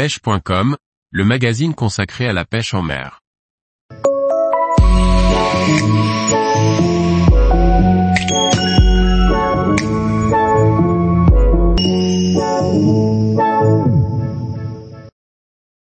[0.00, 0.78] pêche.com,
[1.10, 3.20] le magazine consacré à la pêche en mer.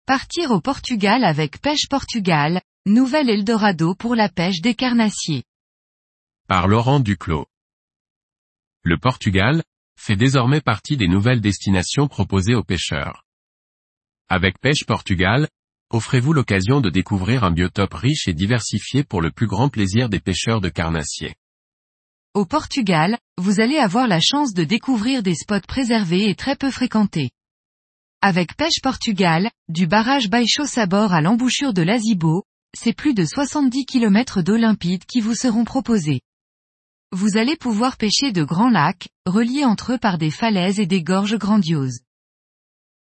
[0.05, 5.45] Partir au Portugal avec Pêche Portugal, nouvel Eldorado pour la pêche des carnassiers.
[6.47, 7.47] Par Laurent Duclos.
[8.83, 9.63] Le Portugal,
[9.99, 13.25] fait désormais partie des nouvelles destinations proposées aux pêcheurs.
[14.31, 15.49] Avec Pêche Portugal,
[15.91, 20.19] offrez-vous l'occasion de découvrir un biotope riche et diversifié pour le plus grand plaisir des
[20.19, 21.35] pêcheurs de carnassiers.
[22.33, 26.71] Au Portugal, vous allez avoir la chance de découvrir des spots préservés et très peu
[26.71, 27.31] fréquentés.
[28.23, 33.85] Avec Pêche Portugal, du barrage Baixo Sabor à l'embouchure de l'Azibo, c'est plus de 70
[33.85, 36.23] km d'eau limpide qui vous seront proposés.
[37.13, 41.03] Vous allez pouvoir pêcher de grands lacs, reliés entre eux par des falaises et des
[41.03, 42.01] gorges grandioses.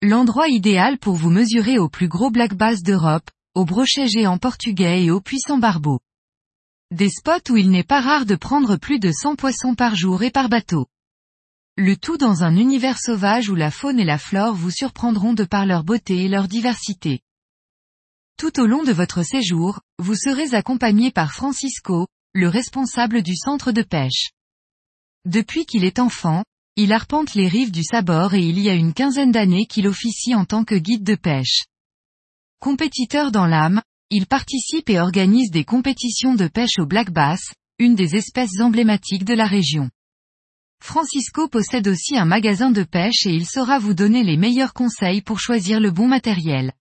[0.03, 5.03] L'endroit idéal pour vous mesurer au plus gros black bass d'Europe, au brochet géant portugais
[5.03, 5.99] et au puissant barbeau.
[6.91, 10.21] Des spots où il n'est pas rare de prendre plus de 100 poissons par jour
[10.21, 10.85] et par bateau.
[11.77, 15.45] Le tout dans un univers sauvage où la faune et la flore vous surprendront de
[15.45, 17.21] par leur beauté et leur diversité.
[18.37, 23.71] Tout au long de votre séjour, vous serez accompagné par Francisco, le responsable du centre
[23.71, 24.29] de pêche.
[25.25, 26.43] Depuis qu'il est enfant,
[26.79, 30.35] il arpente les rives du Sabor et il y a une quinzaine d'années qu'il officie
[30.35, 31.65] en tant que guide de pêche.
[32.59, 37.41] Compétiteur dans l'âme, il participe et organise des compétitions de pêche au black bass,
[37.79, 39.89] une des espèces emblématiques de la région.
[40.79, 45.23] Francisco possède aussi un magasin de pêche et il saura vous donner les meilleurs conseils
[45.23, 46.73] pour choisir le bon matériel.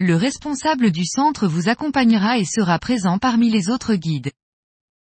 [0.00, 4.32] Le responsable du centre vous accompagnera et sera présent parmi les autres guides.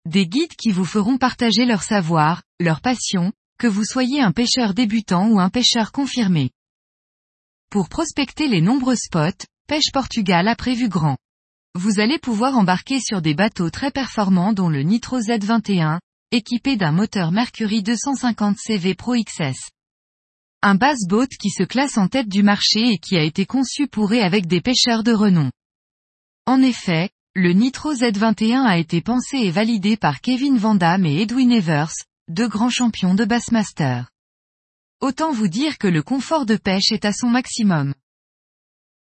[0.05, 3.31] Des guides qui vous feront partager leur savoir, leur passion,
[3.63, 6.51] que vous soyez un pêcheur débutant ou un pêcheur confirmé.
[7.69, 11.15] Pour prospecter les nombreux spots, Pêche Portugal a prévu grand.
[11.73, 16.01] Vous allez pouvoir embarquer sur des bateaux très performants dont le Nitro Z21,
[16.31, 19.69] équipé d'un moteur Mercury 250 CV Pro XS.
[20.61, 23.87] Un bass boat qui se classe en tête du marché et qui a été conçu
[23.87, 25.49] pour et avec des pêcheurs de renom.
[26.45, 31.53] En effet, le Nitro Z21 a été pensé et validé par Kevin Vandam et Edwin
[31.53, 31.93] Evers,
[32.29, 34.05] deux grands champions de Bassmaster.
[35.01, 37.93] Autant vous dire que le confort de pêche est à son maximum.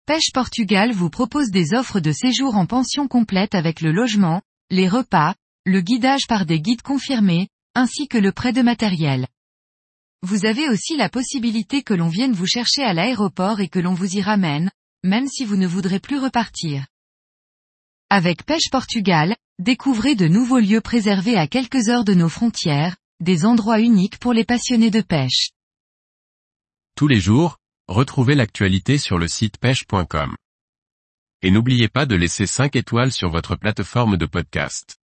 [0.04, 4.86] Pêche Portugal vous propose des offres de séjour en pension complète avec le logement, les
[4.86, 5.34] repas,
[5.64, 9.26] le guidage par des guides confirmés, ainsi que le prêt de matériel.
[10.22, 13.94] Vous avez aussi la possibilité que l'on vienne vous chercher à l'aéroport et que l'on
[13.94, 14.70] vous y ramène,
[15.04, 16.86] même si vous ne voudrez plus repartir.
[18.10, 23.46] Avec Pêche Portugal, découvrez de nouveaux lieux préservés à quelques heures de nos frontières, des
[23.46, 25.50] endroits uniques pour les passionnés de pêche.
[26.96, 30.36] Tous les jours, retrouvez l'actualité sur le site pêche.com.
[31.42, 34.96] Et n'oubliez pas de laisser 5 étoiles sur votre plateforme de podcast.